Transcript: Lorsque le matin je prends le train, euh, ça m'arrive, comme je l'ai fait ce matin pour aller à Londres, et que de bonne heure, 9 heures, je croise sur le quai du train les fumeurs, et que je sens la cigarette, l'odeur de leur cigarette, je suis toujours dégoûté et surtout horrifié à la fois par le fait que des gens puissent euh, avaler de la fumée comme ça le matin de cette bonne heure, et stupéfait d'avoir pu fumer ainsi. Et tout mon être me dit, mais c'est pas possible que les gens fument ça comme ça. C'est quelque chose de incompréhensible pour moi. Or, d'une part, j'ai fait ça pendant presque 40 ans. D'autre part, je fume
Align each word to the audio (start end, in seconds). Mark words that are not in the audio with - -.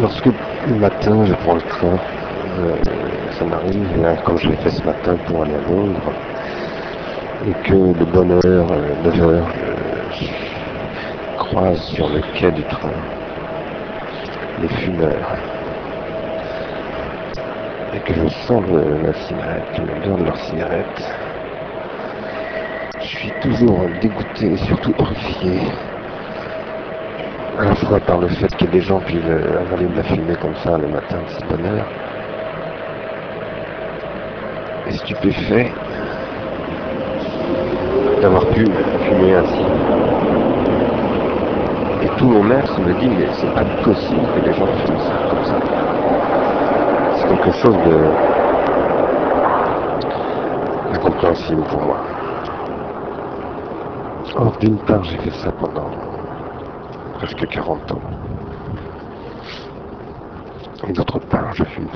Lorsque 0.00 0.26
le 0.26 0.76
matin 0.76 1.24
je 1.24 1.34
prends 1.34 1.56
le 1.56 1.60
train, 1.62 1.98
euh, 2.60 2.76
ça 3.36 3.44
m'arrive, 3.44 4.22
comme 4.24 4.38
je 4.38 4.48
l'ai 4.48 4.56
fait 4.56 4.70
ce 4.70 4.84
matin 4.84 5.16
pour 5.26 5.42
aller 5.42 5.54
à 5.54 5.68
Londres, 5.68 6.12
et 7.48 7.68
que 7.68 7.98
de 7.98 8.04
bonne 8.04 8.30
heure, 8.30 8.68
9 9.04 9.22
heures, 9.22 9.48
je 10.12 10.26
croise 11.36 11.80
sur 11.80 12.08
le 12.10 12.20
quai 12.38 12.52
du 12.52 12.62
train 12.62 12.92
les 14.62 14.68
fumeurs, 14.68 15.36
et 17.92 17.98
que 17.98 18.14
je 18.14 18.28
sens 18.46 18.62
la 19.02 19.12
cigarette, 19.26 19.78
l'odeur 19.78 20.16
de 20.18 20.24
leur 20.24 20.36
cigarette, 20.36 21.12
je 23.00 23.06
suis 23.06 23.32
toujours 23.40 23.88
dégoûté 24.00 24.52
et 24.52 24.56
surtout 24.58 24.94
horrifié 24.98 25.60
à 27.58 27.64
la 27.64 27.74
fois 27.74 27.98
par 27.98 28.18
le 28.18 28.28
fait 28.28 28.54
que 28.56 28.66
des 28.66 28.80
gens 28.80 29.00
puissent 29.00 29.20
euh, 29.26 29.60
avaler 29.62 29.86
de 29.86 29.96
la 29.96 30.04
fumée 30.04 30.36
comme 30.40 30.54
ça 30.62 30.78
le 30.78 30.86
matin 30.86 31.16
de 31.26 31.30
cette 31.30 31.48
bonne 31.48 31.66
heure, 31.66 31.86
et 34.86 34.92
stupéfait 34.92 35.72
d'avoir 38.22 38.46
pu 38.46 38.64
fumer 38.64 39.34
ainsi. 39.34 39.62
Et 42.02 42.08
tout 42.16 42.28
mon 42.28 42.48
être 42.52 42.80
me 42.80 42.92
dit, 43.00 43.08
mais 43.08 43.26
c'est 43.32 43.52
pas 43.52 43.64
possible 43.82 44.26
que 44.36 44.46
les 44.46 44.52
gens 44.54 44.66
fument 44.66 45.00
ça 45.00 45.14
comme 45.28 45.44
ça. 45.44 45.56
C'est 47.16 47.28
quelque 47.28 47.52
chose 47.56 47.76
de 47.86 47.98
incompréhensible 50.94 51.62
pour 51.62 51.82
moi. 51.82 51.96
Or, 54.36 54.56
d'une 54.60 54.78
part, 54.78 55.02
j'ai 55.02 55.18
fait 55.18 55.30
ça 55.30 55.50
pendant 55.50 55.90
presque 57.18 57.48
40 57.48 57.92
ans. 57.92 58.02
D'autre 60.94 61.18
part, 61.18 61.52
je 61.54 61.64
fume 61.64 61.88